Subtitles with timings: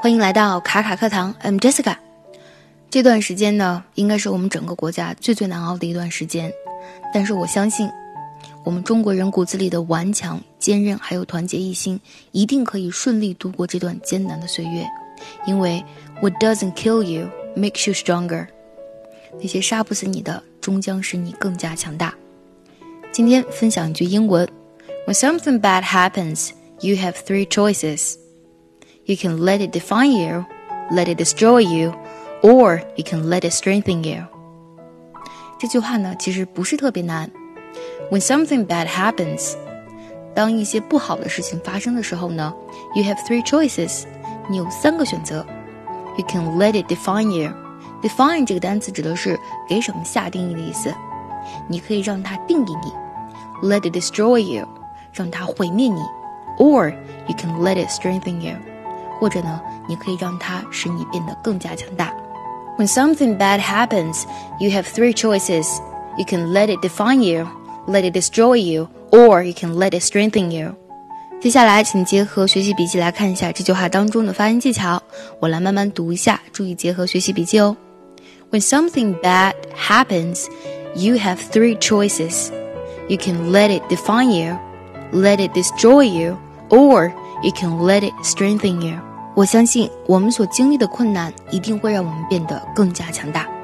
[0.00, 1.96] 欢迎来到卡卡课堂，I'm Jessica。
[2.88, 6.52] 这段时间呢，应该是我们整个国家最最难熬的一段时间，
[7.12, 7.90] 但是我相信，
[8.64, 11.98] 我们中国人骨子里的顽强、坚韧，还有团结一心，
[12.30, 14.86] 一定可以顺利度过这段艰难的岁月。
[15.44, 15.84] 因为
[16.22, 18.46] What doesn't kill you makes you stronger。
[19.40, 22.14] 那些杀不死你的，终将使你更加强大。
[23.10, 24.48] 今天分享一句英文
[25.08, 26.50] ：When something bad happens,
[26.82, 28.14] you have three choices.
[29.07, 30.45] You can let it define you,
[30.91, 31.93] let it destroy you,
[32.41, 34.25] or you can let it strengthen you.
[35.59, 37.29] 这句话呢，其实不是特别难。
[38.11, 39.55] When something bad happens，
[40.35, 42.53] 当一些不好的事情发生的时候呢，
[42.95, 44.03] you have three choices，
[44.49, 45.45] 你有三个选择。
[46.17, 50.93] You can let it define you。define 这个单词指的是给什么下定义的意思。
[51.67, 54.67] 你可以让它定义你，let it destroy you，
[55.13, 56.01] 让它毁灭你，
[56.57, 56.93] or
[57.27, 58.55] you can let it strengthen you。
[59.19, 62.13] 或者呢，你可以让它使你变得更加强大。
[62.77, 64.23] When something bad happens,
[64.59, 65.67] you have three choices.
[66.17, 67.47] You can let it define you,
[67.87, 70.75] let it destroy you, or you can let it strengthen you.
[71.41, 75.01] 接下来，请结合学习笔记来看一下这句话当中的发音技巧。
[75.39, 77.75] 我来慢慢读一下，注意结合学习笔记哦。
[78.49, 80.45] When something bad happens,
[80.95, 82.49] you have three choices.
[83.09, 84.57] You can let it define you,
[85.11, 86.37] let it destroy you,
[86.69, 87.11] or
[87.43, 88.99] you can let it strengthen you.
[89.38, 93.57] 我相信我们所经历的困难一定会让我们变得更加强大。